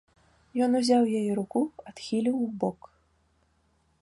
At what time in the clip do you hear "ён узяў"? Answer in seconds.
0.65-1.03